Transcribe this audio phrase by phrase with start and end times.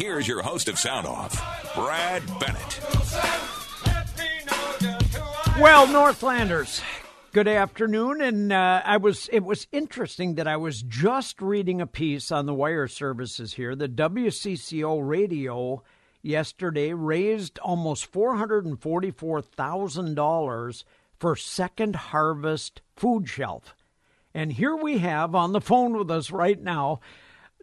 [0.00, 2.80] Here's your host of Sound Off, Brad Bennett.
[5.60, 6.80] Well, Northlanders,
[7.32, 8.22] good afternoon.
[8.22, 12.46] And uh, I was it was interesting that I was just reading a piece on
[12.46, 13.76] the wire services here.
[13.76, 15.82] The WCCO radio
[16.22, 20.86] yesterday raised almost four hundred and forty four thousand dollars
[21.18, 23.74] for Second Harvest Food Shelf.
[24.32, 27.00] And here we have on the phone with us right now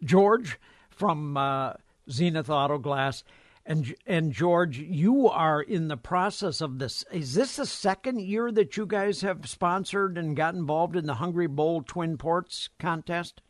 [0.04, 1.72] George from uh,
[2.10, 3.24] Zenith Auto Glass.
[3.66, 7.04] And and George, you are in the process of this.
[7.12, 11.14] Is this the second year that you guys have sponsored and got involved in the
[11.14, 13.42] Hunger Bowl Twin Ports contest?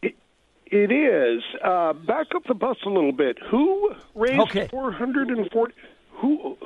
[0.00, 0.16] It,
[0.64, 1.42] it is.
[1.62, 3.36] Uh, back up the bus a little bit.
[3.50, 4.68] Who raised Okay.
[4.68, 5.74] four hundred and forty?
[6.22, 6.56] Who?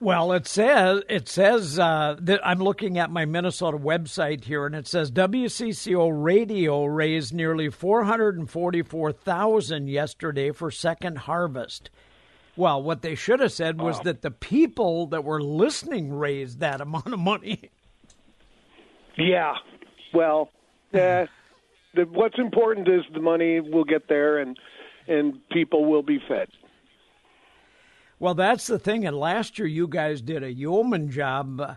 [0.00, 4.74] Well, it says it says uh, that I'm looking at my Minnesota website here, and
[4.74, 11.90] it says WCCO Radio raised nearly four hundred and forty-four thousand yesterday for Second Harvest.
[12.56, 16.80] Well, what they should have said was that the people that were listening raised that
[16.80, 17.70] amount of money.
[19.16, 19.54] Yeah.
[20.12, 20.50] Well,
[20.92, 21.26] uh,
[21.94, 24.58] the, what's important is the money will get there, and
[25.06, 26.48] and people will be fed.
[28.20, 29.06] Well, that's the thing.
[29.06, 31.58] And last year, you guys did a yeoman job.
[31.58, 31.74] Uh,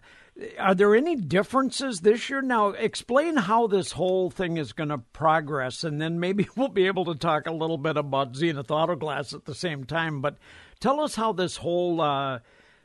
[0.59, 2.41] are there any differences this year?
[2.41, 6.87] Now, explain how this whole thing is going to progress, and then maybe we'll be
[6.87, 10.19] able to talk a little bit about Zenith Auto Glass at the same time.
[10.19, 10.37] But
[10.81, 12.39] tell us how this whole uh,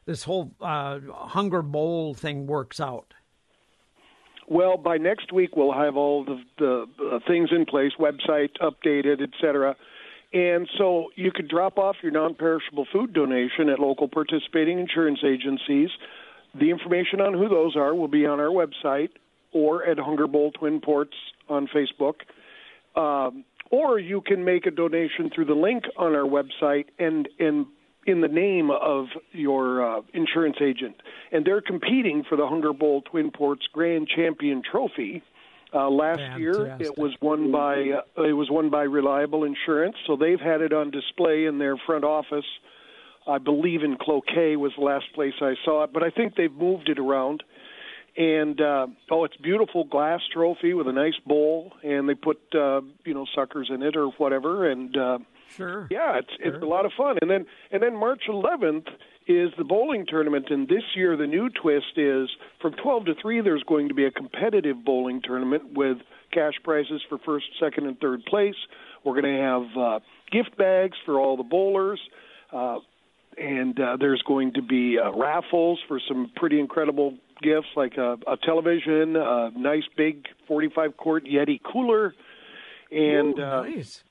[0.04, 3.12] this whole uh, Hunger Bowl thing works out.
[4.46, 9.20] Well, by next week we'll have all the, the uh, things in place, website updated,
[9.20, 9.76] et cetera.
[10.32, 15.88] And so you could drop off your non-perishable food donation at local participating insurance agencies.
[16.58, 19.10] The information on who those are will be on our website
[19.52, 21.14] or at Hunger Bowl Twin Ports
[21.48, 22.14] on Facebook.
[22.94, 27.66] Um, or you can make a donation through the link on our website and and
[28.06, 30.96] in the name of your uh, insurance agent,
[31.30, 35.22] and they're competing for the Hunger Bowl Twin Ports Grand Champion Trophy.
[35.74, 40.16] Uh, last year, it was won by uh, it was won by Reliable Insurance, so
[40.16, 42.46] they've had it on display in their front office.
[43.26, 46.52] I believe in Cloquet was the last place I saw it, but I think they've
[46.52, 47.42] moved it around.
[48.16, 52.80] And uh, oh, it's beautiful glass trophy with a nice bowl, and they put uh,
[53.04, 55.18] you know suckers in it or whatever, and uh,
[55.56, 55.86] Sure.
[55.90, 57.18] yeah, it's it's a lot of fun.
[57.20, 58.86] And then and then March 11th
[59.28, 62.28] is the bowling tournament, and this year the new twist is
[62.60, 63.42] from 12 to 3.
[63.42, 65.98] There's going to be a competitive bowling tournament with
[66.32, 68.54] cash prizes for first, second, and third place.
[69.04, 70.00] We're going to have uh,
[70.32, 72.00] gift bags for all the bowlers.
[72.52, 72.78] Uh,
[73.36, 78.16] and uh, there's going to be uh, raffles for some pretty incredible gifts like a,
[78.26, 82.14] a television, a nice big 45 quart Yeti cooler,
[82.90, 83.64] and Ooh, uh,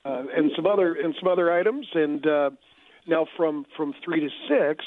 [0.04, 1.86] uh, and some other and some other items.
[1.94, 2.50] And uh,
[3.08, 4.84] now from from three to six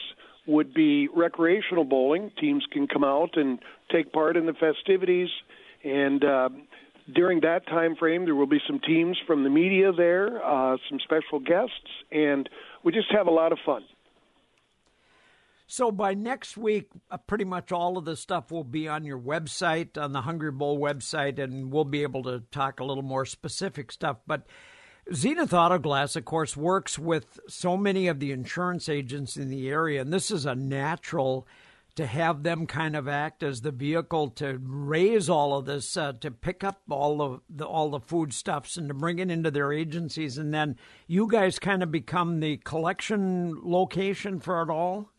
[0.48, 2.32] would be recreational bowling.
[2.40, 3.60] Teams can come out and
[3.92, 5.30] take part in the festivities,
[5.84, 6.50] and uh,
[7.14, 11.00] during that time frame, there will be some teams from the media there, uh, some
[11.04, 12.50] special guests, and
[12.84, 13.84] we just have a lot of fun.
[15.68, 19.18] So by next week, uh, pretty much all of the stuff will be on your
[19.18, 23.26] website, on the Hunger Bowl website, and we'll be able to talk a little more
[23.26, 24.18] specific stuff.
[24.28, 24.46] But
[25.14, 29.70] Zenith Auto Glass, of course, works with so many of the insurance agents in the
[29.70, 31.48] area, and this is a natural
[31.96, 36.14] to have them kind of act as the vehicle to raise all of this, uh,
[36.22, 39.74] to pick up all of the all the foodstuffs and to bring it into their
[39.74, 40.78] agencies, and then
[41.08, 45.10] you guys kind of become the collection location for it all.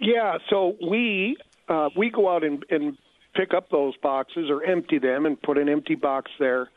[0.00, 1.36] Yeah, so we
[1.68, 2.98] uh, we go out and, and
[3.36, 6.68] pick up those boxes or empty them and put an empty box there,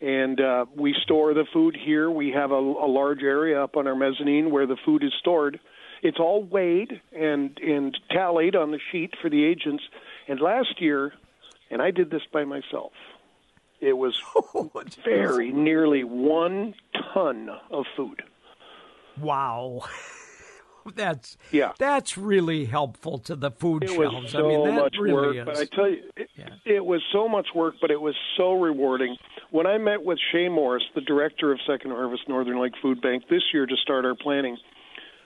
[0.00, 2.10] and uh, we store the food here.
[2.10, 5.58] We have a, a large area up on our mezzanine where the food is stored.
[6.02, 9.82] It's all weighed and and tallied on the sheet for the agents.
[10.28, 11.12] And last year,
[11.70, 12.92] and I did this by myself.
[13.80, 14.20] It was
[15.04, 16.74] very nearly one
[17.14, 18.22] ton of food.
[19.20, 19.82] Wow.
[20.94, 21.72] That's Yeah.
[21.78, 24.32] That's really helpful to the food It was shelves.
[24.32, 25.58] so I mean, that much really work, but.
[25.58, 26.48] I tell you, it, Yeah.
[26.64, 29.16] it was so much work, but it was so rewarding.
[29.50, 33.24] When I met with Shaye Moris, the director of Second Harvest Northern Lake Food Bank,
[33.30, 34.58] this year to start our planning,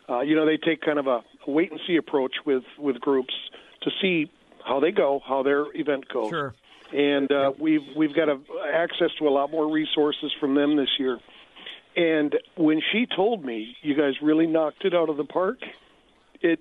[0.08, 3.34] uh, you know, they take kind of a, wait and see approach with with groups
[3.82, 4.30] to see
[4.64, 6.30] how they go, how their event goes.
[6.30, 6.54] Sure.
[6.92, 8.38] And uh, we've we've got a,
[8.72, 11.19] access to a lot more resources from them this year.
[11.96, 15.58] And when she told me, "You guys really knocked it out of the park,"
[16.40, 16.60] it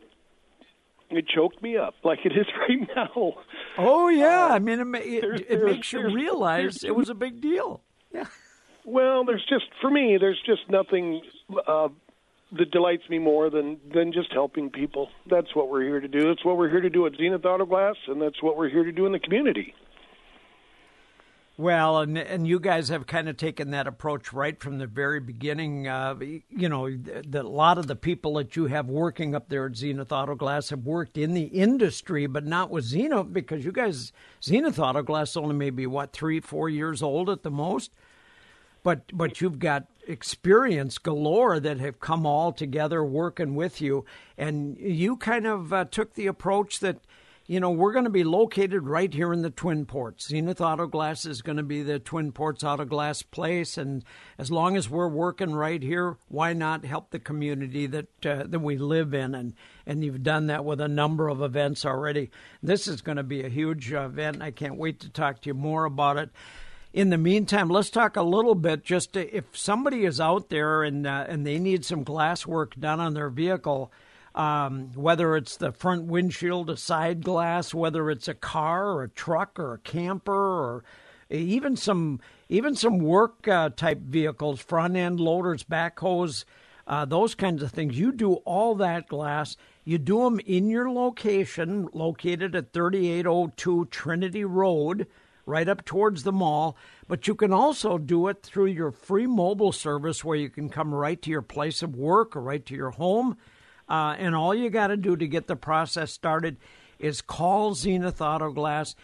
[1.17, 3.33] it choked me up like it is right now.
[3.77, 7.15] Oh yeah, I mean, it, it, there's- it there's- makes you realize it was a
[7.15, 7.81] big deal.
[8.13, 8.25] Yeah.
[8.83, 11.21] Well, there's just for me, there's just nothing
[11.67, 11.89] uh,
[12.57, 15.09] that delights me more than than just helping people.
[15.29, 16.23] That's what we're here to do.
[16.27, 18.83] That's what we're here to do at Zenith Auto Glass, and that's what we're here
[18.83, 19.73] to do in the community.
[21.61, 25.19] Well, and and you guys have kind of taken that approach right from the very
[25.19, 25.87] beginning.
[25.87, 29.75] Uh, you know, a lot of the people that you have working up there at
[29.75, 34.11] Zenith Auto Glass have worked in the industry, but not with Zenith because you guys,
[34.43, 37.91] Zenith Auto Glass, only maybe what three, four years old at the most.
[38.81, 44.03] But but you've got experience galore that have come all together working with you,
[44.35, 47.01] and you kind of uh, took the approach that
[47.51, 50.29] you know, we're going to be located right here in the Twin Ports.
[50.29, 54.05] Zenith Auto Glass is going to be the Twin Ports Auto Glass place, and
[54.37, 58.61] as long as we're working right here, why not help the community that uh, that
[58.61, 59.35] we live in?
[59.35, 59.53] And
[59.85, 62.31] and you've done that with a number of events already.
[62.63, 64.41] This is going to be a huge event.
[64.41, 66.29] I can't wait to talk to you more about it.
[66.93, 68.85] In the meantime, let's talk a little bit.
[68.85, 72.79] Just to, if somebody is out there and uh, and they need some glass work
[72.79, 73.91] done on their vehicle
[74.35, 79.09] um, whether it's the front windshield, a side glass, whether it's a car or a
[79.09, 80.83] truck or a camper or
[81.29, 82.19] even some
[82.49, 86.43] even some work uh, type vehicles, front end loaders, backhoes,
[86.87, 87.97] uh, those kinds of things.
[87.97, 89.55] You do all that glass.
[89.83, 95.07] You do them in your location, located at 3802 Trinity Road,
[95.45, 96.77] right up towards the mall.
[97.07, 100.93] But you can also do it through your free mobile service where you can come
[100.93, 103.37] right to your place of work or right to your home
[103.91, 106.55] uh, and all you got to do to get the process started
[106.97, 108.95] is call Zenith Auto Glass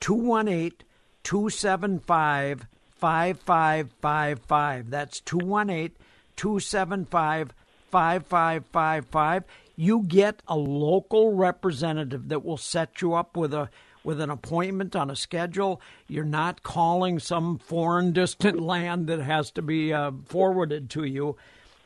[0.00, 0.78] 218
[1.22, 4.90] 275 5555.
[4.90, 5.94] That's 218
[6.36, 7.52] 275
[7.90, 9.44] 5555.
[9.76, 13.68] You get a local representative that will set you up with a
[14.02, 15.82] with an appointment on a schedule.
[16.08, 21.36] You're not calling some foreign distant land that has to be uh, forwarded to you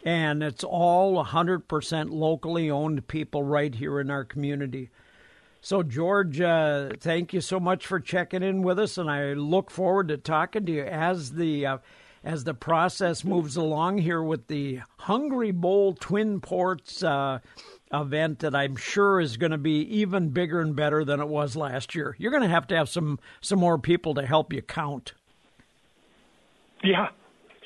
[0.04, 4.90] and it's all 100% locally owned people right here in our community.
[5.62, 9.70] So, George, uh, thank you so much for checking in with us, and I look
[9.70, 11.78] forward to talking to you as the uh,
[12.22, 17.38] as the process moves along here with the Hunger Bowl Twin Ports uh,
[17.92, 21.56] event that I'm sure is going to be even bigger and better than it was
[21.56, 22.14] last year.
[22.18, 25.14] You're going to have to have some some more people to help you count.
[26.82, 27.08] Yeah,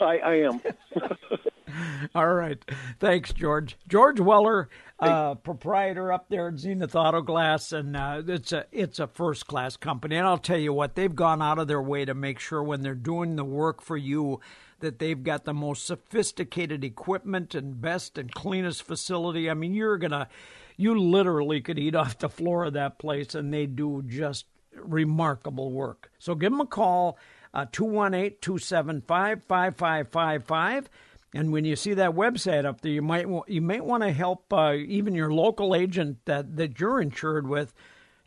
[0.00, 0.60] I, I am.
[2.14, 2.58] All right.
[2.98, 3.76] Thanks, George.
[3.88, 4.68] George Weller,
[4.98, 9.46] uh, proprietor up there at Zenith Auto Glass, and uh, it's a it's a first
[9.46, 10.16] class company.
[10.16, 12.82] And I'll tell you what, they've gone out of their way to make sure when
[12.82, 14.40] they're doing the work for you
[14.80, 19.50] that they've got the most sophisticated equipment and best and cleanest facility.
[19.50, 20.28] I mean, you're gonna,
[20.76, 25.72] you literally could eat off the floor of that place, and they do just remarkable
[25.72, 26.10] work.
[26.18, 27.18] So give them a call.
[27.54, 30.88] Uh, 218 275 5555
[31.34, 34.52] and when you see that website up there, you might you might want to help
[34.52, 37.74] uh, even your local agent that that you're insured with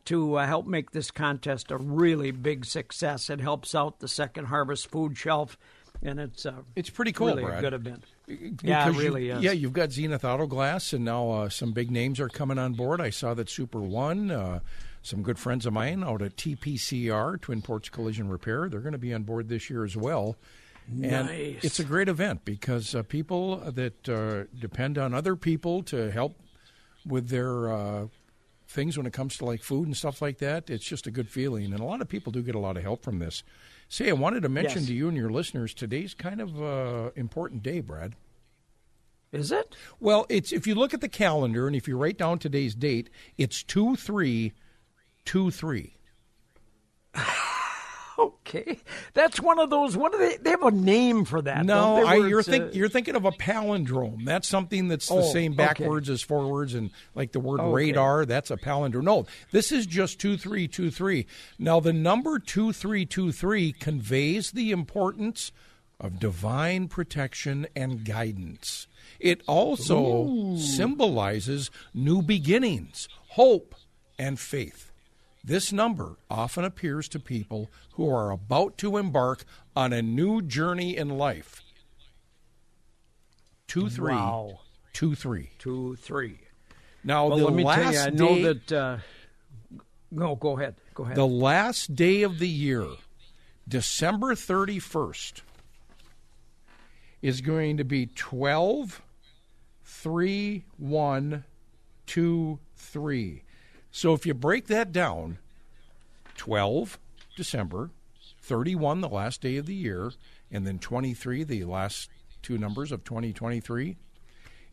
[0.06, 3.30] to uh, help make this contest a really big success.
[3.30, 5.58] It helps out the Second Harvest Food Shelf,
[6.04, 7.28] and it's uh, it's pretty cool.
[7.28, 7.58] Really Brad.
[7.58, 8.04] a good event.
[8.28, 9.44] Because yeah, it really you, is.
[9.44, 12.74] Yeah, you've got Zenith Auto Glass, and now uh, some big names are coming on
[12.74, 13.02] board.
[13.02, 14.62] I saw that Super One.
[15.04, 19.00] Some good friends of mine out at TPCR, Twin Ports Collision Repair, they're going to
[19.00, 20.36] be on board this year as well.
[20.88, 21.64] And nice.
[21.64, 26.36] it's a great event because uh, people that uh, depend on other people to help
[27.06, 28.08] with their uh,
[28.68, 31.30] things when it comes to like food and stuff like that, it's just a good
[31.30, 31.66] feeling.
[31.66, 33.44] And a lot of people do get a lot of help from this.
[33.90, 34.88] Say, I wanted to mention Yes.
[34.88, 38.16] to you and your listeners today's kind of uh, important day, Brad.
[39.32, 39.76] Is it?
[40.00, 43.10] Well, it's if you look at the calendar and if you write down today's date,
[43.38, 44.52] it's two three
[45.26, 45.96] two three.
[48.20, 48.78] Okay,
[49.16, 49.98] that's one of those.
[49.98, 50.38] What do they?
[50.38, 51.66] They have a name for that.
[51.66, 54.26] No, I, you're think uh, you're thinking of a palindrome.
[54.26, 55.58] That's something that's the Oh, same okay.
[55.58, 57.72] backwards as forwards, and like the word Okay.
[57.72, 58.26] radar.
[58.26, 59.04] That's a palindrome.
[59.06, 61.26] No, this is just two three two three.
[61.58, 65.52] Now the number two three two three conveys the importance
[66.00, 68.86] of divine protection and guidance.
[69.20, 73.74] It also symbolizes new beginnings, hope,
[74.20, 74.91] and faith.
[75.44, 79.44] This number often appears to people who are about to embark
[79.76, 81.62] on a new journey in life.
[83.68, 84.60] Two three, Wow.
[84.94, 85.50] two three.
[85.58, 86.40] two, three.
[87.04, 88.72] Now Well, the let me last tell you, I know day, that.
[88.72, 88.98] Uh,
[90.12, 90.76] no, go ahead.
[90.94, 91.16] Go ahead.
[91.16, 92.86] the last day of the year,
[93.68, 95.42] December thirty first,
[97.22, 99.02] is going to be twelve,
[99.86, 101.46] three, one,
[102.06, 103.44] two, three.
[103.92, 105.38] So if you break that down,
[106.38, 106.98] 12
[107.36, 107.92] December,
[108.42, 110.14] 31 the last day of the year,
[110.50, 112.10] and then 23, the last
[112.42, 113.98] two numbers of 2023.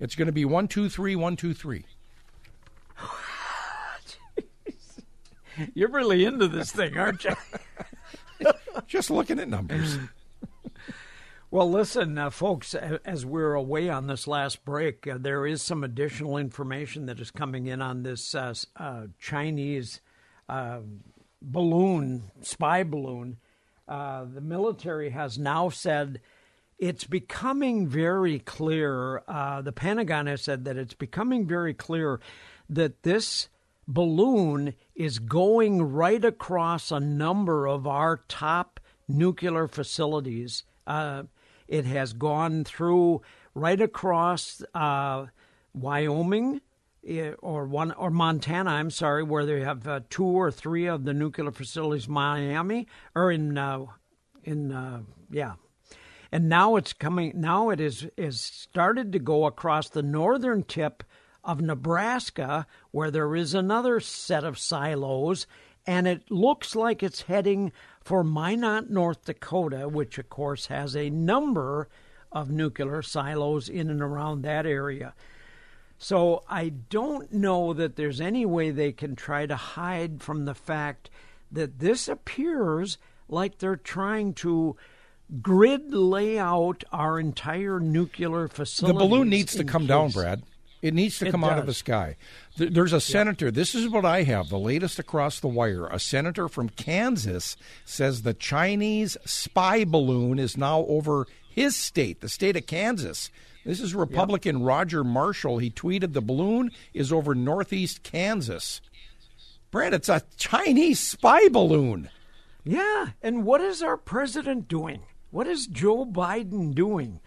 [0.01, 1.85] It's going to be 123, 123.
[5.75, 7.35] You're really into this thing, aren't you?
[8.87, 9.99] Just looking at numbers.
[11.51, 15.83] Well, listen, uh, folks, as we're away on this last break, uh, there is some
[15.83, 20.03] additional information that is coming in on this uh, uh Chinese
[20.51, 20.81] uh,
[21.41, 23.39] balloon, spy balloon.
[23.89, 26.21] Uh, the military has now said
[26.79, 29.23] it's becoming very clear.
[29.27, 32.21] the Pentagon has said that it's becoming very clear
[32.69, 33.49] that this
[33.87, 40.65] balloon is going right across a number of our top nuclear facilities.
[40.87, 41.23] Uh,
[41.69, 43.23] it has gone through
[43.55, 45.27] right across uh,
[45.75, 46.61] Wyoming
[47.07, 48.71] eh, or one or Montana.
[48.71, 52.09] I'm sorry, where they have uh, two or three of the nuclear facilities.
[52.09, 53.85] Miami or in uh,
[54.45, 55.55] in uh, yeah,
[56.33, 57.33] and now it's coming.
[57.37, 61.05] Now it is is started to go across the northern tip
[61.45, 65.47] of Nebraska, where there is another set of silos,
[65.89, 71.09] and it looks like it's heading for Minot, North Dakota, which of course has a
[71.09, 71.89] number
[72.31, 75.15] of nuclear silos in and around that area.
[75.97, 80.55] So I don't know that there's any way they can try to hide from the
[80.55, 81.09] fact
[81.51, 84.77] that this appears like they're trying to
[85.41, 88.99] grid lay out our entire nuclear facility.
[88.99, 89.89] The balloon needs to come case.
[89.89, 90.43] down, Brad.
[90.81, 92.17] It needs to It come out of the sky.
[92.57, 93.51] There's a senator.
[93.51, 95.87] This is what I have, the latest across the wire.
[95.87, 102.29] A senator from Kansas says the Chinese spy balloon is now over his state, the
[102.29, 103.31] state of Kansas.
[103.65, 105.59] This is Republican Roger Marshall.
[105.59, 108.81] He tweeted the balloon is over northeast Kansas.
[109.71, 112.09] Brad, it's a Chinese spy balloon.
[112.65, 115.03] Yeah, and what is our president doing?
[115.31, 117.21] What is Joe Biden doing?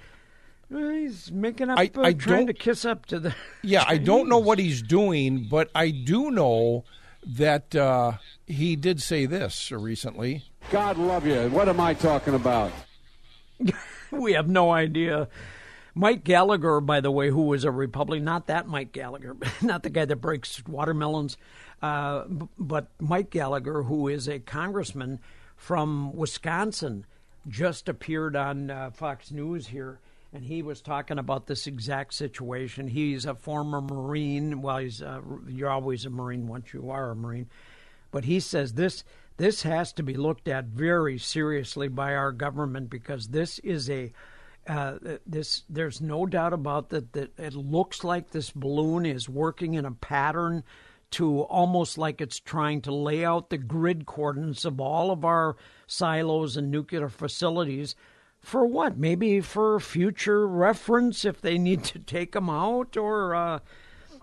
[0.71, 3.35] Well, he's making up, I- uh, I trying don't- to kiss up to the.
[3.61, 6.85] Yeah, I don't know what he's doing, but I do know
[7.25, 8.13] that uh,
[8.47, 10.45] he did say this recently.
[10.71, 11.49] God love you.
[11.49, 12.71] What am I talking about?
[14.11, 15.27] we have no idea.
[15.93, 19.89] Mike Gallagher, by the way, who was a Republican, not that Mike Gallagher, not the
[19.89, 21.35] guy that breaks watermelons,
[21.81, 25.19] uh, b- but Mike Gallagher, who is a congressman
[25.57, 27.05] from Wisconsin,
[27.47, 29.99] just appeared on uh, Fox News here,
[30.33, 32.88] and he was talking about this exact situation.
[32.88, 34.61] He's a former Marine.
[34.61, 35.03] Well, he's
[35.47, 37.50] you're always a Marine once you are a Marine,
[38.11, 39.03] but he says this
[39.38, 44.13] this has to be looked at very seriously by our government because this is a
[44.67, 49.73] uh, this there's no doubt about that that it looks like this balloon is working
[49.73, 50.63] in a pattern
[51.09, 55.57] to almost like it's trying to lay out the grid coordinates of all of our
[55.88, 57.95] silos and nuclear facilities
[58.41, 63.60] for what maybe for future reference if they need to take them out or uh,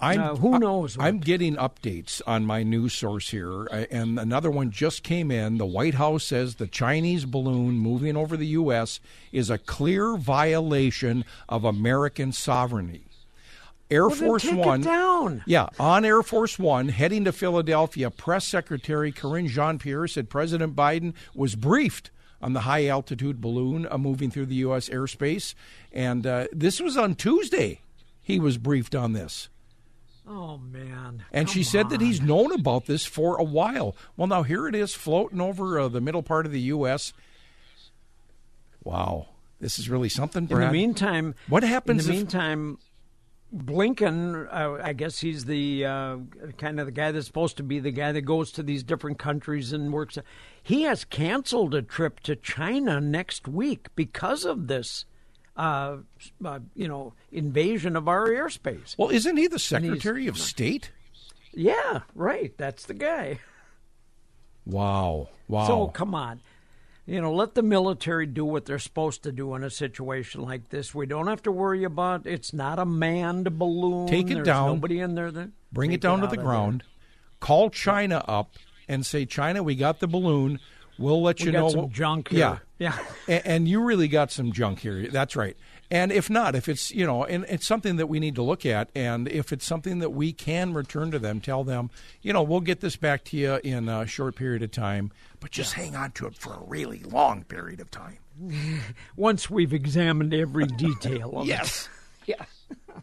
[0.01, 1.05] I'm, Uh, who knows what?
[1.07, 5.59] I'm getting updates on my news source here, uh, and another one just came in.
[5.59, 9.01] The White House says the Chinese balloon moving over the U.S.
[9.33, 13.03] is a clear violation of American sovereignty.
[13.91, 15.43] Air Well, Force take it One, down.
[15.47, 21.15] yeah, on Air Force One heading to Philadelphia, Press Secretary Karine Jean-Pierre said President Biden
[21.35, 22.11] was briefed
[22.41, 24.89] on the high altitude balloon uh, moving through the U.S.
[24.89, 25.55] airspace,
[25.93, 27.81] and uh, this was on Tuesday.
[28.21, 29.49] He was briefed on this.
[30.29, 33.97] oh man And she come said that he's known about this for a while.
[34.17, 37.13] Well, now here it is floating over uh, the middle part of the U.S.
[38.85, 39.29] Wow.
[39.61, 42.79] This is really something, In the meantime, What happens In the if- meantime,
[43.55, 46.17] Blinken, uh, I guess he's the uh,
[46.59, 49.19] kind of the guy that's supposed to be the guy that goes to these different
[49.19, 50.19] countries and works.
[50.63, 55.07] He has canceled a trip to China next week because of this,
[55.57, 55.99] uh,
[56.45, 58.97] uh, you know, invasion of our airspace.
[58.99, 60.91] well, isn't he the Secretary of State?
[61.55, 62.53] Yeah, right.
[62.59, 63.41] That's the guy.
[64.67, 65.29] Wow.
[65.49, 65.67] Wow.
[65.67, 66.41] So come on.
[67.09, 70.69] You know, let the military do what they're supposed to do in a situation like
[70.69, 70.95] this.
[70.95, 74.09] We don't have to worry about it's not a manned balloon.
[74.09, 74.69] Take it There's down.
[74.75, 75.31] Nobody in there.
[75.31, 76.85] That, Bring it down to the ground.
[77.41, 78.57] Call China up
[78.89, 80.61] and say, China, we got the balloon.
[80.99, 81.47] We'll let there.
[81.47, 81.69] you We got know.
[81.71, 82.61] some what- junk here.
[82.79, 82.93] Yeah.
[82.99, 82.99] yeah.
[83.27, 85.09] and, and you really got some junk here.
[85.09, 85.57] That's right.
[85.91, 88.67] And if not, if it's you know, and it's something that we need to look
[88.67, 91.91] at, and if it's something that we can return to them, tell them,
[92.21, 95.51] you know, we'll get this back to you in a short period of time, but
[95.51, 98.19] just hang on to it for a really long period of time.
[99.17, 101.89] Once we've examined every detail of Yes.
[102.27, 102.37] it.
[102.39, 103.01] Yeah.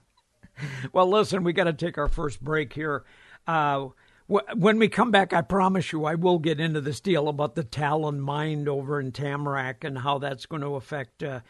[0.93, 3.03] well, listen, we got to take our first break here.
[3.47, 3.87] Uh,
[4.27, 7.63] when we come back, I promise you, I will get into this deal about the
[7.63, 11.41] Talon mine over in Tamarack and how that's going to affect uh,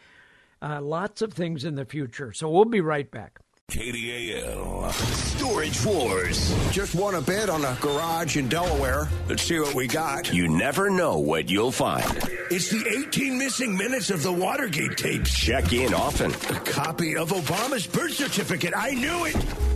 [0.66, 2.32] uh, lots of things in the future.
[2.32, 3.38] So we'll be right back.
[3.70, 4.92] KDAL.
[4.92, 6.54] Storage Wars.
[6.70, 9.08] Just want a bid on a garage in Delaware.
[9.28, 10.32] Let's see what we got.
[10.32, 12.04] You never know what you'll find.
[12.50, 15.36] It's the 18 missing minutes of the Watergate tapes.
[15.36, 16.32] Check in often.
[16.32, 18.72] A copy of Obama's birth certificate.
[18.76, 19.75] I knew it.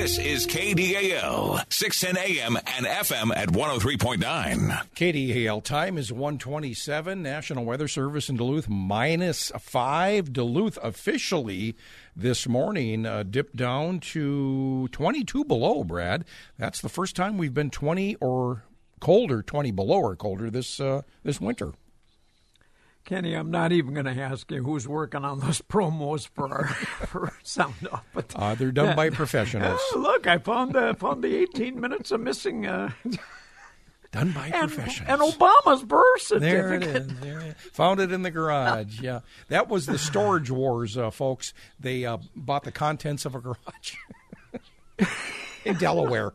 [0.00, 4.86] This is KDAL, 610 AM and FM at 103.9.
[4.94, 7.20] KDAL time is 127.
[7.20, 10.32] National Weather Service in Duluth minus five.
[10.32, 11.74] Duluth officially
[12.14, 16.24] this morning uh, dipped down to 22 below, Brad.
[16.58, 18.62] That's the first time we've been 20 or
[19.00, 21.72] colder, 20 below or colder this uh, this winter.
[23.08, 26.66] Kenny, I'm not even going to ask you who's working on those promos for our
[27.06, 28.04] for Sound Off.
[28.12, 29.80] But uh, they're done by professionals.
[29.96, 32.66] look, I found the found the 18 minutes of missing.
[32.66, 32.90] Uh,
[34.12, 35.22] done by and, professionals.
[35.22, 36.40] And Obama's birth certificate.
[36.42, 37.20] There it is.
[37.20, 37.70] There it is.
[37.72, 39.00] Found it in the garage.
[39.00, 41.54] Yeah, that was the storage wars, uh, folks.
[41.80, 43.94] They uh, bought the contents of a garage
[45.64, 46.34] in Delaware.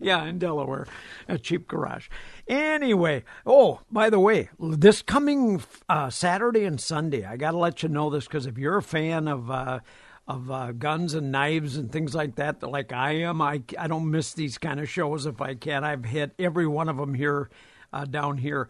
[0.00, 0.88] yeah, in Delaware,
[1.28, 2.08] a cheap garage.
[2.50, 7.84] Anyway, oh, by the way, this coming uh, Saturday and Sunday, I got to let
[7.84, 9.78] you know this because if you're a fan of uh,
[10.26, 14.10] of uh, guns and knives and things like that, like I am, I I don't
[14.10, 15.84] miss these kind of shows if I can.
[15.84, 17.50] I've hit every one of them here
[17.92, 18.68] uh, down here.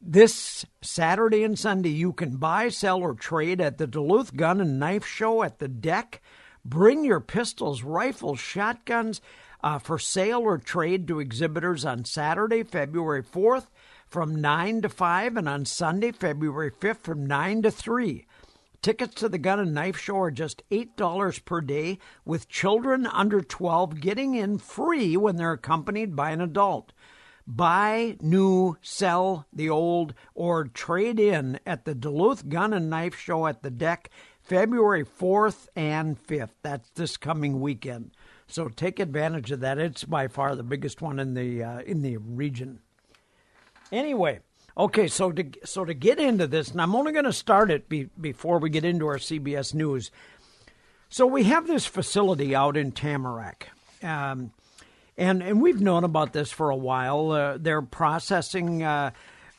[0.00, 4.80] This Saturday and Sunday, you can buy, sell, or trade at the Duluth Gun and
[4.80, 6.22] Knife Show at the deck.
[6.64, 9.20] Bring your pistols, rifles, shotguns
[9.62, 13.66] uh, for sale or trade to exhibitors on Saturday, February 4th
[14.08, 18.26] from 9 to 5, and on Sunday, February 5th from 9 to 3.
[18.82, 23.40] Tickets to the Gun and Knife Show are just $8 per day, with children under
[23.40, 26.92] 12 getting in free when they're accompanied by an adult.
[27.46, 33.46] Buy new, sell the old, or trade in at the Duluth Gun and Knife Show
[33.46, 34.10] at the deck
[34.42, 36.50] February 4th and 5th.
[36.62, 38.10] That's this coming weekend.
[38.52, 39.78] So take advantage of that.
[39.78, 42.80] It's by far the biggest one in the uh, in the region.
[43.90, 44.40] Anyway,
[44.76, 47.88] okay, so to so to get into this, and I'm only going to start it
[47.88, 50.10] be, before we get into our CBS News.
[51.08, 53.68] So we have this facility out in Tamarack,
[54.02, 54.52] um,
[55.16, 57.30] and and we've known about this for a while.
[57.30, 58.82] Uh, they're processing.
[58.82, 59.12] Uh,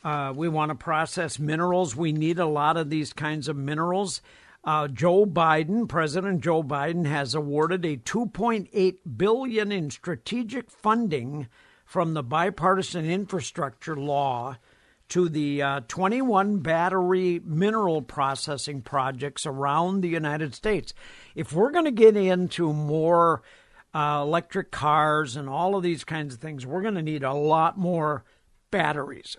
[0.04, 1.96] uh we want to process minerals.
[1.96, 4.20] We need a lot of these kinds of minerals.
[4.64, 11.48] Uh, Joe Biden, President Joe Biden, has awarded a 2.8 billion in strategic funding
[11.84, 14.56] from the bipartisan infrastructure law
[15.10, 20.94] to the uh, 21 battery mineral processing projects around the United States.
[21.34, 23.42] If we're going to get into more
[23.94, 27.34] uh, electric cars and all of these kinds of things, we're going to need a
[27.34, 28.24] lot more
[28.70, 29.36] batteries.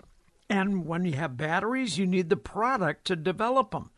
[0.52, 3.90] And when you have batteries, you need the product to develop them.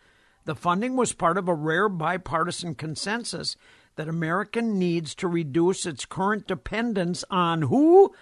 [0.48, 3.58] The funding was part of a rare bipartisan consensus
[3.98, 8.16] that America needs to reduce its current dependence on who?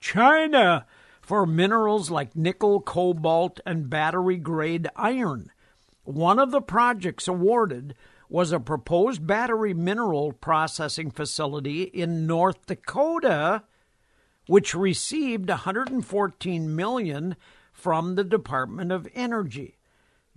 [0.00, 0.86] China
[1.20, 5.52] for minerals like nickel, cobalt, and battery grade iron.
[6.02, 7.94] One of the projects awarded
[8.28, 13.62] was a proposed battery mineral processing facility in North Dakota
[14.48, 17.36] which received 114 million
[17.72, 19.77] from the Department of Energy.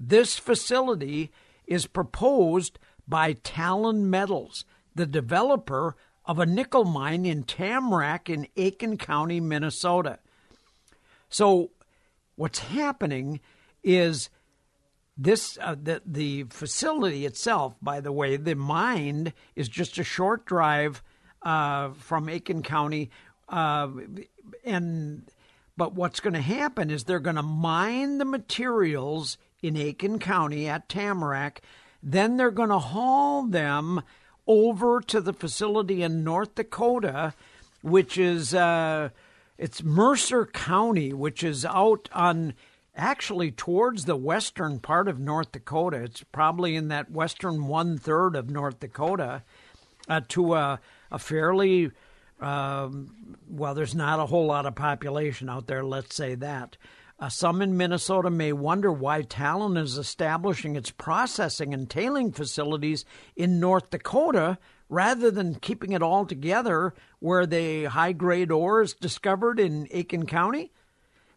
[0.04, 1.32] This facility
[1.68, 8.98] is proposed by Talon Metals, the developer of a nickel mine in Tamarack in Aitkin
[8.98, 10.18] County, Minnesota.
[11.30, 11.70] So,
[12.36, 13.42] what's happening
[13.84, 14.32] is
[15.16, 17.76] this uh, the the facility itself.
[17.80, 21.04] By the way, the mine is just a short drive
[21.44, 23.12] uh, from Aitkin County,
[23.50, 23.88] uh,
[24.66, 25.30] and
[25.78, 30.68] but what's going to happen is they're going to mine the materials in Aitkin County
[30.68, 31.62] at Tamarack.
[32.04, 34.02] Then they're going to haul them
[34.48, 37.34] over to the facility in North Dakota,
[37.82, 39.10] which is uh,
[39.58, 42.54] it's Mercer County, which is out on
[42.96, 45.98] actually towards the western part of North Dakota.
[45.98, 49.44] It's probably in that western one third of North Dakota
[50.10, 50.80] uh, to a,
[51.12, 51.92] a fairly
[52.42, 56.76] um, well, there's not a whole lot of population out there, let's say that.
[57.22, 63.06] Uh, some in Minnesota may wonder why Talon is establishing its processing and tailing facilities
[63.36, 64.58] in North Dakota
[64.90, 70.28] rather than keeping it all together where the high grade ore is discovered in Aitkin
[70.28, 70.72] County.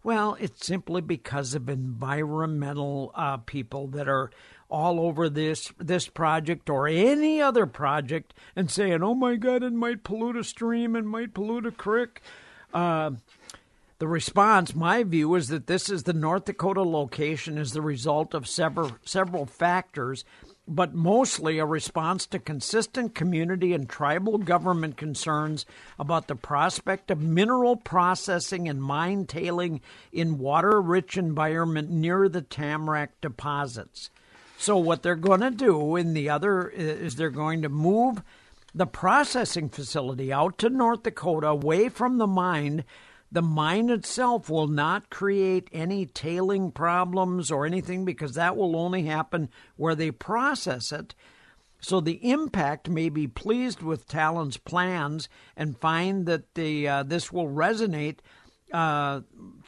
[0.02, 4.30] Well, it's simply because of environmental uh, people that are
[4.70, 9.72] all over this this project or any other project and saying, "Oh my God, it
[9.72, 12.20] might pollute a stream, and might pollute a creek."
[12.74, 13.12] Uh,
[14.04, 18.34] the response, my view, is that this is the North Dakota location is the result
[18.34, 20.26] of several several factors,
[20.68, 25.64] but mostly a response to consistent community and tribal government concerns
[25.98, 29.80] about the prospect of mineral processing and mine tailing
[30.12, 34.10] in water-rich environment near the Tamarack deposits.
[34.58, 38.22] So what they're going to do in the other is they're going to move
[38.74, 42.84] the processing facility out to North Dakota away from the mine.
[43.34, 49.02] The mine itself will not create any tailing problems or anything because that will only
[49.02, 51.16] happen where they process it.
[51.80, 57.32] So the impact may be pleased with Talon's plans and find that the uh, this
[57.32, 58.18] will resonate
[58.72, 59.22] uh,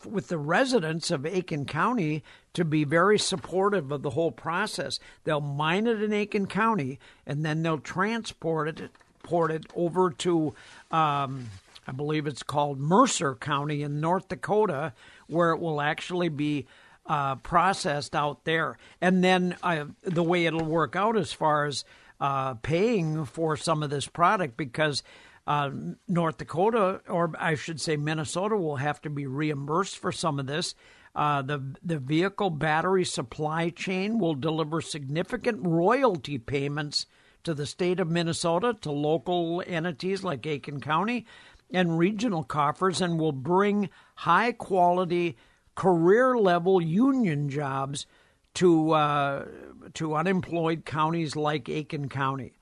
[0.04, 2.22] with the residents of Aitkin County
[2.54, 5.00] to be very supportive of the whole process.
[5.24, 8.92] They'll mine it in Aitkin County and then they'll transport it,
[9.24, 10.54] port it over to,
[10.92, 11.46] um,
[11.86, 14.92] I believe it's called Mercer County in North Dakota,
[15.26, 16.66] where it will actually be
[17.06, 18.78] uh, processed out there.
[19.00, 21.84] And then uh, the way it'll work out as far as
[22.20, 25.02] uh, paying for some of this product, because
[25.46, 25.70] uh,
[26.08, 30.46] North Dakota, or I should say Minnesota, will have to be reimbursed for some of
[30.46, 30.74] this.
[31.14, 37.06] Uh, the the vehicle battery supply chain will deliver significant royalty payments
[37.44, 41.24] to the state of Minnesota, to local entities like Aitkin County,
[41.70, 45.36] and regional coffers, and will bring high quality,
[45.74, 48.06] career level union jobs
[48.54, 49.44] to uh,
[49.94, 52.52] to unemployed counties like Aitkin County.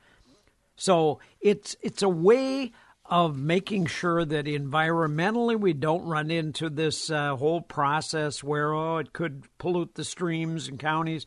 [0.76, 2.72] So it's it's a way
[3.06, 8.98] of making sure that environmentally we don't run into this uh, whole process where oh
[8.98, 11.26] it could pollute the streams and counties.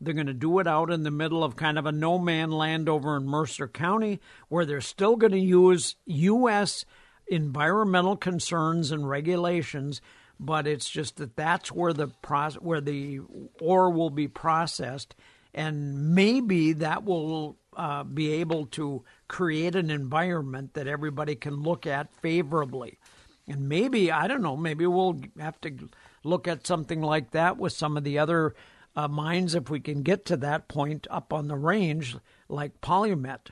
[0.00, 2.50] They're going to do it out in the middle of kind of a no man
[2.50, 6.86] land over in Mercer County where they're still going to use U.S.
[7.30, 10.02] environmental concerns and regulations,
[10.38, 13.20] but it's just that that's where the pro- where the
[13.60, 15.14] ore will be processed,
[15.54, 21.86] and maybe that will uh, be able to create an environment that everybody can look
[21.86, 22.98] at favorably.
[23.46, 25.88] And maybe, I don't know, maybe we'll have to
[26.22, 28.54] look at something like that with some of the other
[28.94, 32.16] uh, mines if we can get to that point up on the range,
[32.48, 33.50] like Polymet.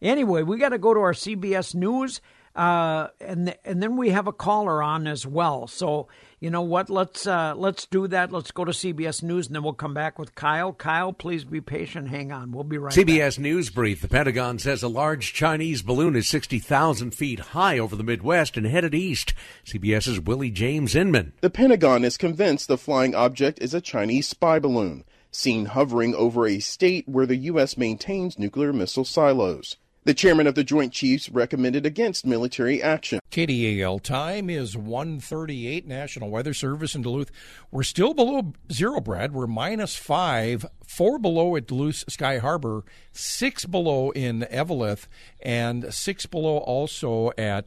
[0.00, 2.20] Anyway, we got to go to our CBS News.
[2.54, 5.66] Uh, and and then we have a caller on as well.
[5.66, 6.90] So you know what?
[6.90, 8.30] Let's uh, let's do that.
[8.30, 10.74] Let's go to CBS News, and then we'll come back with Kyle.
[10.74, 12.08] Kyle, please be patient.
[12.08, 12.52] Hang on.
[12.52, 12.92] We'll be right.
[12.92, 13.42] CBS back.
[13.42, 17.96] News brief: The Pentagon says a large Chinese balloon is sixty thousand feet high over
[17.96, 19.32] the Midwest and headed east.
[19.64, 21.32] CBS's Willie James Inman.
[21.40, 26.46] The Pentagon is convinced the flying object is a Chinese spy balloon seen hovering over
[26.46, 27.78] a state where the U.S.
[27.78, 29.76] maintains nuclear missile silos.
[30.04, 33.20] The chairman of the Joint Chiefs recommended against military action.
[33.30, 37.30] KDAL time is 138 National Weather Service in Duluth.
[37.70, 39.32] We're still below zero, Brad.
[39.32, 45.06] We're minus five, four below at Duluth Sky Harbor, six below in Eveleth,
[45.40, 47.66] and six below also at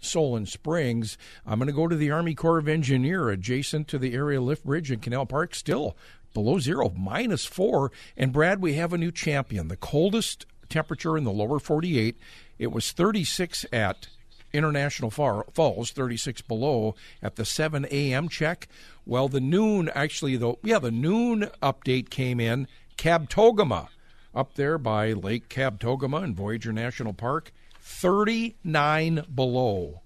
[0.00, 1.18] Solon Springs.
[1.44, 4.64] I'm going to go to the Army Corps of Engineer adjacent to the area lift
[4.64, 5.98] bridge in Canal Park, still
[6.32, 7.92] below zero, minus four.
[8.16, 12.18] And Brad, we have a new champion, the coldest temperature in the lower 48.
[12.58, 14.08] It was 36 at
[14.52, 18.28] International Falls, 36 below at the 7 a.m.
[18.28, 18.66] check.
[19.06, 22.66] Well, the noon, actually, though, yeah, the noon update came in.
[22.98, 23.88] Kabetogama,
[24.34, 30.00] up there by Lake Kabetogama and Voyager National Park, 39 below.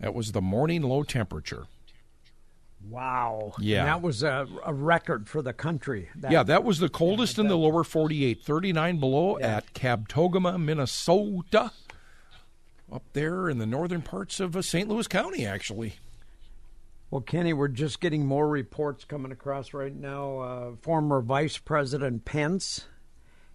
[0.00, 1.66] That was the morning low temperature.
[2.88, 3.52] Wow.
[3.58, 3.80] Yeah.
[3.80, 6.08] And that was a, a, record for the country.
[6.16, 8.42] That, yeah, that was the coldest in the lower 48.
[8.42, 9.56] 39 below yeah.
[9.56, 11.72] at Kabetogama, Minnesota.
[12.90, 14.88] Up there in the northern parts of uh, St.
[14.88, 15.94] Louis County, actually.
[17.10, 20.38] Well, Kenny, we're just getting more reports coming across right now.
[20.38, 22.86] Uh, former Vice President Pence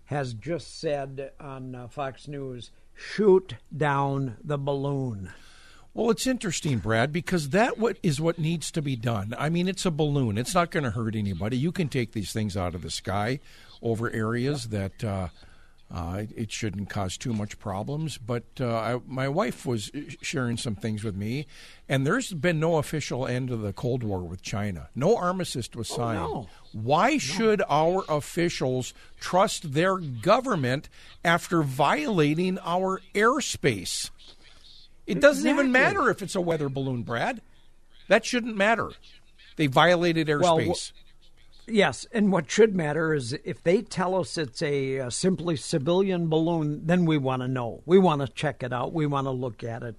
[0.06, 5.32] has just said on uh, Fox News shoot down the balloon.
[5.96, 9.34] Well, it's interesting, Brad, because that what is what needs to be done.
[9.40, 11.56] I mean, it's a balloon; it's not going to hurt anybody.
[11.56, 13.40] You can take these things out of the sky
[13.82, 15.30] over areas that uh,
[15.90, 18.18] uh, it shouldn't cause too much problems.
[18.18, 19.90] But uh, I, my wife was
[20.22, 21.48] sharing some things with me,
[21.88, 24.90] and there's been no official end of the Cold War with China.
[24.96, 26.20] No armistice was signed.
[26.20, 26.48] Oh, no.
[26.74, 27.20] Why no.
[27.20, 30.90] should our officials trust their government
[31.24, 34.10] after violating our airspace?
[35.08, 35.62] It doesn't exactly.
[35.62, 37.42] even matter if it's a weather balloon, Brad.
[38.08, 38.92] That shouldn't matter.
[39.56, 40.42] They violated airspace.
[40.42, 40.76] Well,
[41.68, 46.30] Yes, and what should matter is if they tell us it's a, a simply civilian
[46.30, 47.82] balloon, then we want to know.
[47.86, 48.94] We want to check it out.
[48.94, 49.96] We want to look at it.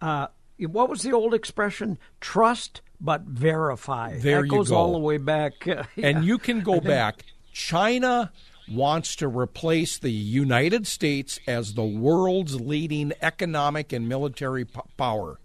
[0.00, 1.98] Uh, what was the old expression?
[2.20, 4.18] Trust but verify.
[4.18, 4.76] There that you goes go.
[4.76, 5.52] all the way back.
[5.68, 6.08] uh, yeah.
[6.08, 7.24] And you can go back.
[7.52, 8.32] China
[8.70, 15.38] wants to replace the United States as the world's leading economic and military p- power.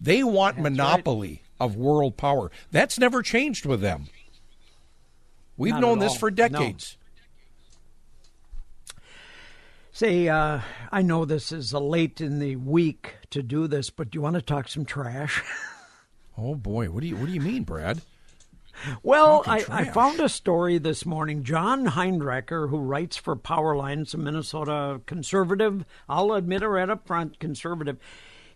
[0.00, 2.50] They want monopoly of world power.
[2.70, 4.06] That's never changed with them.
[5.56, 6.36] We've Not known this for No.
[6.36, 6.96] decades.
[9.92, 10.60] Say, uh,
[10.92, 14.36] I know this is late in the week to do this, but do you want
[14.36, 15.42] to talk some trash?
[16.40, 18.00] Oh boy, what do you what do you mean, Brad?
[19.02, 21.42] Well, I, I found a story this morning.
[21.44, 25.84] John Hinderaker, who writes for Powerline, it's a Minnesota conservative.
[26.08, 27.98] I'll admit it right up front, conservative.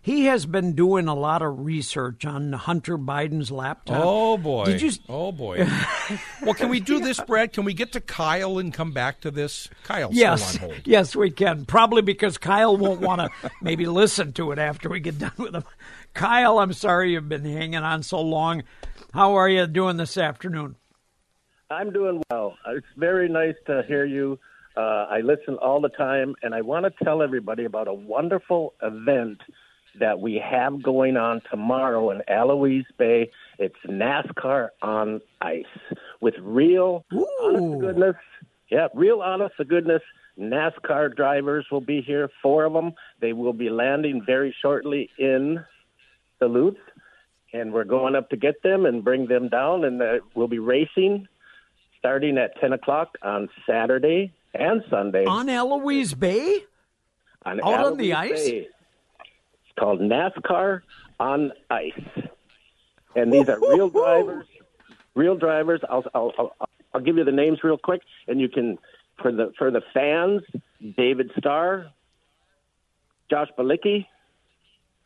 [0.01, 4.01] He has been doing a lot of research on Hunter Biden's laptop.
[4.03, 4.65] Oh boy.
[4.65, 4.91] Did you?
[5.07, 5.65] Oh boy.
[6.41, 7.53] well, can we do this, Brad?
[7.53, 9.69] Can we get to Kyle and come back to this?
[9.85, 10.81] Kyle, Yes, still on hold.
[10.87, 11.63] yes, we can.
[11.63, 15.55] Probably because Kyle won't want to maybe listen to it after we get done with
[15.55, 15.63] him.
[16.13, 18.63] Kyle, I'm sorry you've been hanging on so long.
[19.13, 20.75] How are you doing this afternoon?
[21.69, 22.55] I'm doing well.
[22.67, 24.39] It's very nice to hear you.
[24.77, 28.73] Uh, I listen all the time, and I want to tell everybody about a wonderful
[28.81, 29.41] event
[29.99, 33.31] that we have going on tomorrow in Allouez Bay.
[33.59, 35.65] It's NASCAR on ice
[36.21, 37.05] with real,
[37.41, 38.15] honest to goodness,
[38.69, 40.01] yeah, real honest to goodness.
[40.39, 42.93] NASCAR drivers will be here, four of them.
[43.21, 45.63] They will be landing very shortly in
[46.43, 46.75] Duluth,
[47.53, 50.59] and we're going up to get them and bring them down, and uh, we'll be
[50.59, 51.27] racing
[51.99, 56.65] starting at 10 o'clock on Saturday and Sunday On Allouez Bay?
[57.45, 58.49] on out on the ice?
[58.49, 58.67] Bay.
[58.67, 60.81] It's called NASCAR
[61.19, 61.91] on ice,
[63.15, 64.45] and these are real drivers.
[65.15, 65.81] Real drivers.
[65.89, 68.77] I'll, I'll I'll I'll give you the names real quick, and you can
[69.21, 70.41] for the for the fans.
[70.97, 71.87] David Starr,
[73.29, 74.05] Josh Bilicki,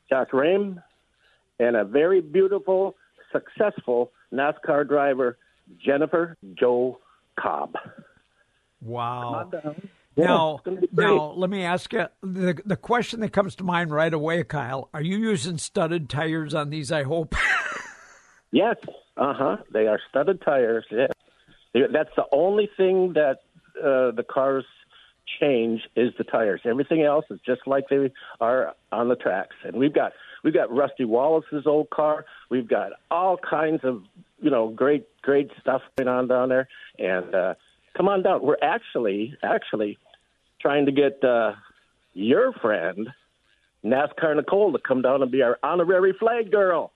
[0.10, 0.82] Josh Reaume,
[1.60, 2.96] and a very beautiful,
[3.32, 5.38] successful NASCAR driver,
[5.84, 7.00] Jennifer Jo
[7.40, 7.76] Cobb.
[8.82, 9.50] Wow.
[10.16, 11.08] Yeah, Now, it's gonna be great.
[11.08, 14.90] now, let me ask you the the question that comes to mind right away, Kyle.
[14.94, 16.92] Are you using studded tires on these?
[16.92, 17.36] I hope.
[18.50, 18.78] Yes,
[19.18, 19.58] uh huh.
[19.74, 20.86] They are studded tires.
[20.90, 21.08] Yeah,
[21.92, 23.40] that's the only thing that
[23.78, 24.64] uh, the cars
[25.42, 26.62] change is the tires.
[26.64, 29.56] Everything else is just like they are on the tracks.
[29.66, 32.26] And we've got we've got Rusty Wallace's old car.
[32.50, 34.04] We've got all kinds of
[34.42, 36.68] you know great great stuff going on down there.
[37.00, 37.54] And uh,
[37.96, 38.42] come on down.
[38.44, 39.98] We're actually actually
[40.60, 41.54] trying to get uh,
[42.14, 43.10] your friend
[43.86, 46.92] NASCAR Nicole to come down and be our honorary flag girl.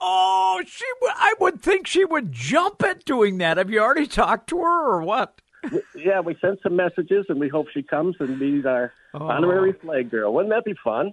[0.00, 0.84] oh, she.
[1.00, 3.56] w- I would think she would jump at doing that.
[3.58, 5.40] Have you already talked to her or what?
[5.94, 9.26] Yeah, we sent some messages, and we hope she comes and be our Oh.
[9.28, 10.32] honorary flag girl.
[10.32, 11.12] Wouldn't that be fun?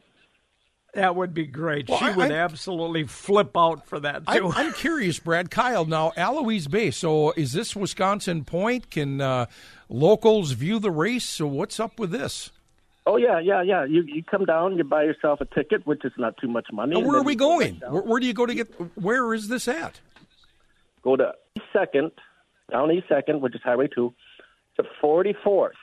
[0.98, 1.90] That would be great.
[1.90, 4.52] Well, she I- would I- absolutely flip out for that I'm, too.
[4.56, 5.52] I'm curious, Brad.
[5.52, 6.90] Kyle, now Allouez Bay.
[6.90, 8.90] So is this Wisconsin Point?
[8.90, 9.46] Can uh,
[9.90, 11.24] locals view the race?
[11.24, 12.50] So what's up with this?
[13.06, 13.86] Oh yeah, yeah, yeah.
[13.86, 16.94] You you come down, you buy yourself a ticket, which is not too much money.
[16.96, 17.76] Now, and where are we you go going?
[17.88, 18.68] Where, where do you go to get?
[19.00, 20.02] Where is this at?
[21.04, 22.12] Go to East Second,
[22.72, 24.16] down East Second, which is Highway Two,
[24.78, 25.76] to Forty Fourth,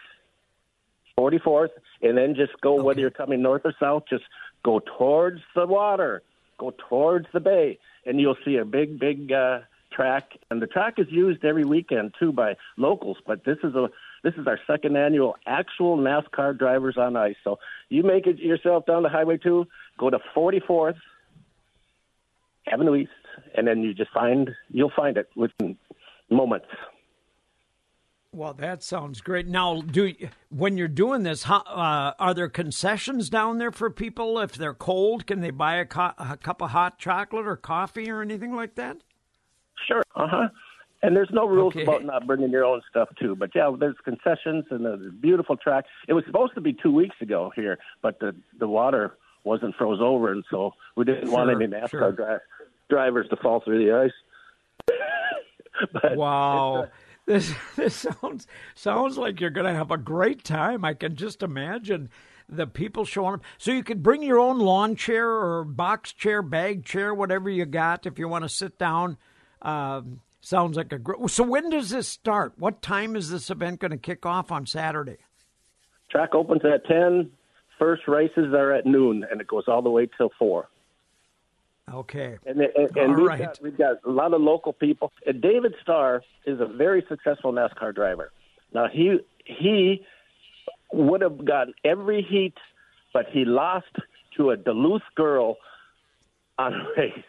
[1.16, 1.70] Forty Fourth,
[2.02, 4.02] and then just go whether you're coming north or south.
[4.10, 4.24] Just
[4.64, 6.22] go towards the water,
[6.58, 9.60] go towards the bay, and you'll see a big, big uh,
[9.92, 10.32] track.
[10.50, 13.18] And the track is used every weekend too by locals.
[13.24, 13.90] But this is a
[14.24, 17.36] this is our second annual actual NASCAR drivers on ice.
[17.44, 17.58] So
[17.90, 19.66] you make it yourself down to Highway Two,
[19.98, 20.96] go to Forty Fourth.
[22.66, 23.10] Avenue East,
[23.54, 25.76] and then you just find you'll find it within
[26.30, 26.66] moments.
[28.34, 29.46] Well, that sounds great.
[29.46, 30.12] Now, do
[30.48, 34.74] when you're doing this, how, uh, are there concessions down there for people if they're
[34.74, 35.24] cold?
[35.28, 38.74] Can they buy a, co- a cup of hot chocolate or coffee or anything like
[38.74, 38.96] that?
[39.86, 40.02] Sure.
[40.16, 40.48] Uh huh.
[41.04, 41.84] And there's no rules Okay.
[41.84, 43.36] about not bringing your own stuff too.
[43.36, 45.84] But yeah, there's concessions and a beautiful track.
[46.08, 50.00] It was supposed to be two weeks ago here, but the the water wasn't froze
[50.00, 52.12] over, and so we didn't want any NASCAR sure.
[52.12, 52.38] dri-
[52.90, 54.88] drivers to fall through the ice.
[55.92, 56.88] but Wow.
[57.26, 60.84] This this sounds sounds like you're going to have a great time.
[60.84, 62.10] I can just imagine
[62.50, 63.42] the people showing up.
[63.56, 67.64] So you could bring your own lawn chair or box chair, bag chair, whatever you
[67.64, 69.16] got if you want to sit down.
[69.62, 71.30] Um, sounds like a great.
[71.30, 72.52] So when does this start?
[72.58, 75.16] What time is this event going to kick off on Saturday?
[76.14, 77.30] track opens at ten.
[77.78, 80.68] First races are at noon, and it goes all the way till four.
[81.92, 82.38] Okay.
[82.46, 83.38] And, and, and we've, right.
[83.38, 85.12] got, we've got a lot of local people.
[85.26, 88.32] And David Starr is a very successful NASCAR driver.
[88.72, 90.04] Now he he
[90.92, 92.54] would have gotten every heat,
[93.12, 93.96] but he lost
[94.36, 95.56] to a Duluth girl
[96.58, 97.24] on a race.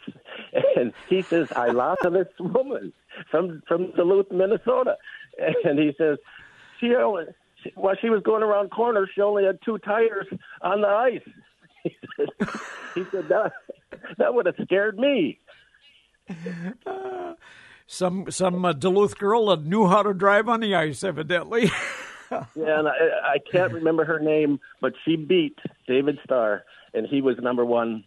[0.78, 2.94] And he says, I lost to this woman
[3.30, 4.98] from from Duluth, Minnesota.
[5.66, 6.18] And he says,
[6.80, 7.26] she only
[7.74, 10.28] while she was going around corners, she only had two tires
[10.62, 11.22] on the ice.
[11.86, 12.50] He said,
[12.96, 13.52] he said that
[14.18, 15.40] that would have scared me.
[17.88, 21.72] Some some uh, Duluth girl that knew how to drive on the ice, evidently.
[22.32, 22.92] Yeah, and I,
[23.24, 28.04] I can't remember her name, but she beat David Starr, and he was number one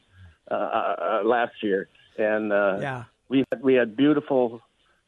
[0.51, 1.89] uh, uh, last year.
[2.19, 4.61] And uh, yeah, we had, we had beautiful,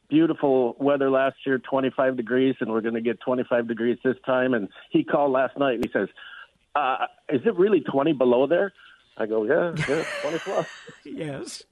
[0.09, 4.53] beautiful weather last year, 25 degrees, and we're going to get 25 degrees this time.
[4.53, 5.75] And he called last night.
[5.75, 6.07] And he says,
[6.75, 8.73] uh, "Is it really 20 below there?"
[9.17, 10.67] I go, "Yeah, yeah, 20 plus."
[11.05, 11.63] yes.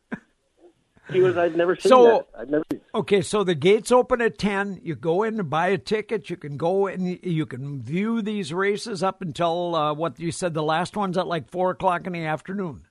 [1.12, 1.38] He was.
[1.38, 2.42] I've never seen So- that.
[2.42, 2.64] I've never.
[2.94, 4.80] Okay, so the gates open at ten.
[4.84, 6.30] You go in and buy a ticket.
[6.30, 10.54] You can go and you can view these races up until uh, what you said.
[10.54, 12.84] The last one's at like four o'clock in the afternoon.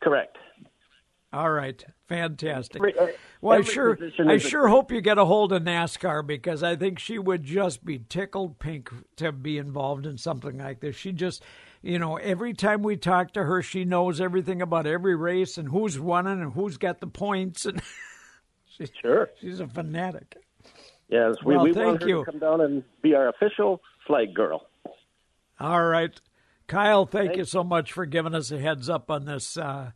[0.00, 0.36] Correct.
[1.32, 2.82] All right, fantastic.
[2.82, 3.06] Uh,
[3.40, 6.98] Well, I sure, I sure hope you get a hold of NASCAR because I think
[6.98, 10.94] she would just be tickled pink to be involved in something like this.
[10.96, 11.42] She just,
[11.80, 15.68] you know, every time we talk to her, she knows everything about every race and
[15.68, 17.80] who's running and who's got the points, and
[18.76, 19.30] she's, Sure.
[19.40, 20.36] she's a fanatic.
[21.08, 22.24] Yes, we, Well, we thank want her you.
[22.24, 24.66] to come down and be our official flag girl.
[25.58, 26.20] All right,
[26.66, 29.56] Kyle, thank you so much for giving us a heads up on this.
[29.56, 29.92] Uh,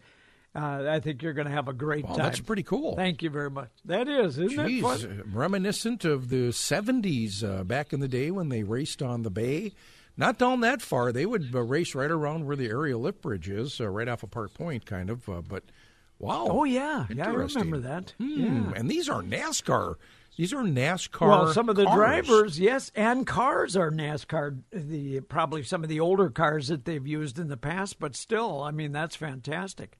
[0.55, 2.17] uh, I think you're going to have a great time.
[2.17, 2.95] that's pretty cool.
[2.97, 3.71] Thank you very much.
[3.85, 5.21] That is, isn't it Jeez, fun?
[5.21, 9.31] uh, reminiscent of the 70s uh, back in the day when they raced on the
[9.31, 9.73] bay.
[10.17, 11.11] Not down that far.
[11.11, 14.23] They would uh, race right around where the aerial lift bridge is, uh, right off
[14.23, 15.29] of Park Point, kind of.
[15.29, 15.65] Uh, but
[16.21, 16.47] wow.
[16.49, 18.15] Oh yeah, yeah, I remember that.
[18.19, 18.73] Hmm, Yeah.
[18.77, 19.97] And these are NASCAR.
[20.37, 21.29] These are NASCAR.
[21.29, 21.97] Well, some of the cars.
[21.97, 24.61] drivers, yes, and cars are NASCAR.
[24.73, 28.63] The probably some of the older cars that they've used in the past, but still,
[28.63, 29.97] I mean, that's fantastic.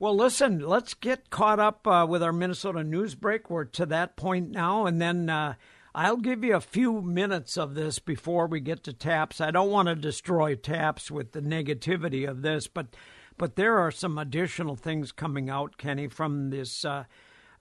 [0.00, 3.48] Well, listen, let's get caught up uh, with our Minnesota news break.
[3.48, 5.54] We're to that point now, and then uh,
[5.94, 9.40] I'll give you a few minutes of this before we get to taps.
[9.40, 12.96] I don't want to destroy taps with the negativity of this, but
[13.36, 16.84] but there are some additional things coming out, Kenny, from this.
[16.84, 17.04] Uh,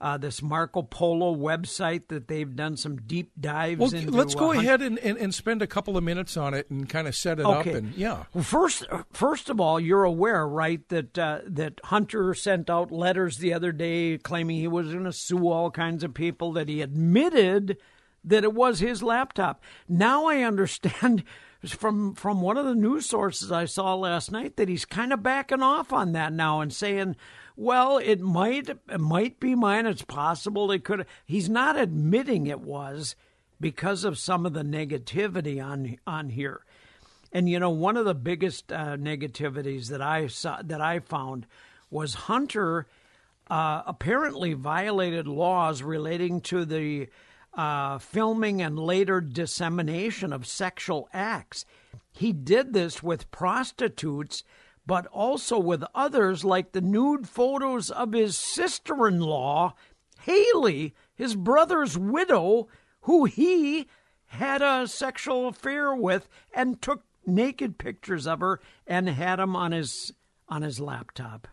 [0.04, 4.12] uh, this Marco Polo website that they've done some deep dives Well, into.
[4.12, 6.90] let's go uh, ahead and, and, and spend a couple of minutes on it and
[6.90, 7.66] kind of set it up.
[7.66, 7.78] Okay.
[7.78, 12.70] And yeah, Well, first, first of all, you're aware, right, that uh, that Hunter sent
[12.70, 16.52] out letters the other day claiming he was going to sue all kinds of people.
[16.52, 17.78] That he admitted
[18.26, 19.64] that it was his laptop.
[19.88, 21.24] Now I understand
[21.72, 25.24] from from one of the news sources I saw last night that he's kind of
[25.24, 27.16] backing off on that now and saying,
[27.56, 29.86] "Well, it might it might be mine.
[29.86, 33.16] It's possible it could." He's not admitting it was
[33.62, 36.66] because of some of the negativity on on here.
[37.32, 41.48] And you know, one of the biggest uh, negativities that I saw that I found
[41.90, 42.88] was Hunter
[43.50, 47.08] uh, apparently violated laws relating to the
[47.56, 51.66] uh, filming and later dissemination of sexual acts.
[52.12, 54.44] He did this with prostitutes,
[54.86, 59.74] but also with others, like the nude photos of his sister-in-law,
[60.26, 62.68] Hallie, his brother's widow,
[63.02, 63.88] who he
[64.26, 69.72] had a sexual affair with and took naked pictures of her and had them on
[69.72, 70.12] his
[70.50, 71.48] on his laptop.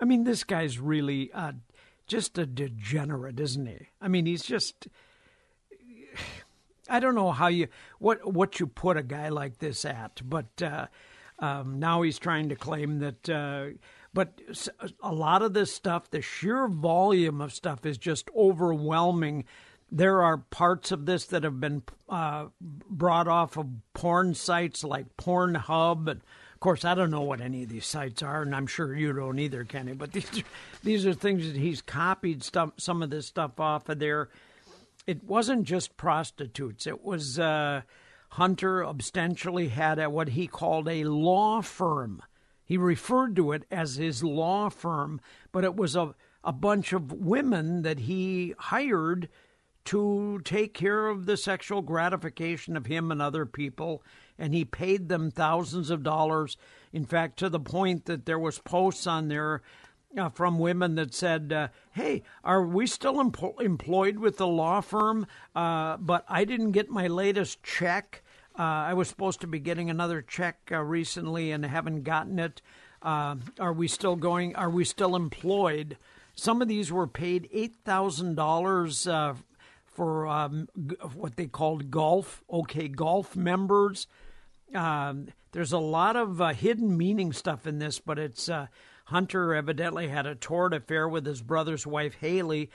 [0.00, 1.52] I mean, this guy's really uh,
[2.06, 3.88] just a degenerate, isn't he?
[4.00, 4.88] I mean, he's just.
[6.88, 10.62] I don't know how you what what you put a guy like this at, but
[10.62, 10.86] uh,
[11.38, 13.28] um, now he's trying to claim that.
[13.28, 13.66] Uh,
[14.12, 14.40] but
[15.02, 19.44] a lot of this stuff, the sheer volume of stuff, is just overwhelming.
[19.90, 25.16] There are parts of this that have been uh, brought off of porn sites like
[25.16, 26.20] Pornhub, and
[26.64, 29.38] course, I don't know what any of these sites are, and I'm sure you don't
[29.38, 29.92] either, Kenny.
[29.92, 30.42] But these are,
[30.82, 34.30] these are things that he's copied stuff, some of this stuff off of there
[35.06, 36.86] it wasn't just prostitutes.
[36.86, 37.82] It was uh,
[38.30, 42.22] Hunter ostensibly had a, what he called a law firm.
[42.64, 45.20] He referred to it as his law firm,
[45.52, 49.28] but it was a, a bunch of women that he hired
[49.84, 54.02] to take care of the sexual gratification of him and other people
[54.38, 56.56] and he paid them thousands of dollars
[56.92, 59.62] in fact to the point that there was posts on there
[60.16, 65.26] uh, from women that said, uh, "Hey, are we still employed with the law firm?
[65.56, 68.22] Uh, but I didn't get my latest check.
[68.56, 72.62] Uh, I was supposed to be getting another check uh, recently and haven't gotten it.
[73.02, 74.54] Uh, are we still going?
[74.54, 75.96] Are we still employed?
[76.36, 79.08] Some of these were paid eight thousand dollars
[79.84, 82.42] for um, g- what they called golf.
[82.48, 84.06] Okay, golf members.
[84.74, 88.66] Um, there's a lot of uh, hidden meaning stuff in this, but it's uh,
[89.06, 92.70] Hunter evidently had a torrid affair with his brother's wife Hallie.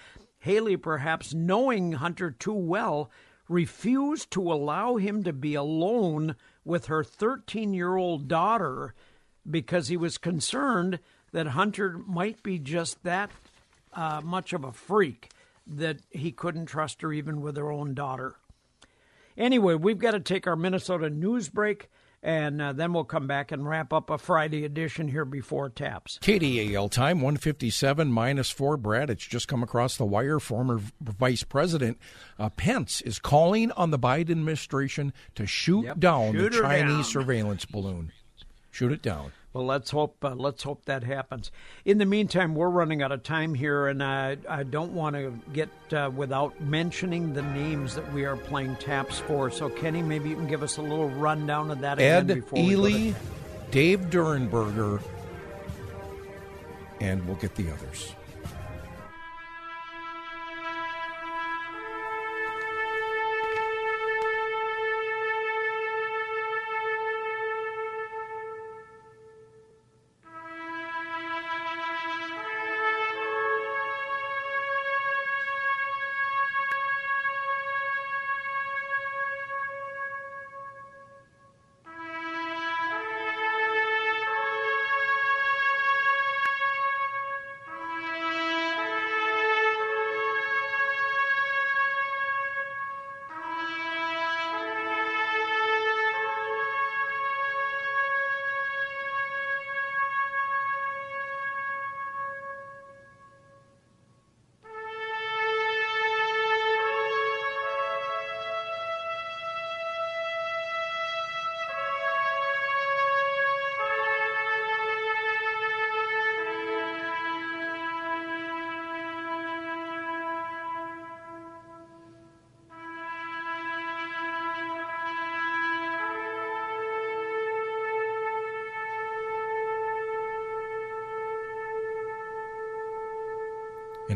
[0.45, 3.11] Hallie, perhaps knowing Hunter too well,
[3.49, 8.93] refused to allow him to be alone with her 13 year old daughter
[9.49, 10.99] because he was concerned
[11.31, 13.31] that Hunter might be just that
[13.93, 15.29] uh, much of a freak
[15.65, 18.35] that he couldn't trust her even with her own daughter.
[19.39, 21.89] Anyway, we've got to take our Minnesota news break,
[22.21, 26.19] and uh, then we'll come back and wrap up a Friday edition here before taps.
[26.21, 31.97] KDAL time 157 minus 4 Brad it's just come across the wire former vice president
[32.37, 36.93] uh, Pence is calling on the Biden administration to shoot Yep, down shoot the Chinese
[36.95, 37.03] down.
[37.05, 38.11] surveillance balloon
[38.71, 41.51] shoot it down Well, let's hope uh, let's hope that happens.
[41.83, 45.33] In the meantime, we're running out of time here, and I I don't want to
[45.53, 49.49] get uh, without mentioning the names that we are playing taps for.
[49.49, 52.63] So, Kenny, maybe you can give us a little rundown of that again Ed before
[52.63, 53.13] we go Ely
[53.71, 55.01] Dave Durenberger
[56.99, 58.13] and we'll get the others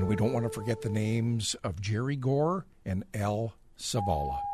[0.03, 4.52] And we don't want to forget the names of Jerry Gore and Al Savala.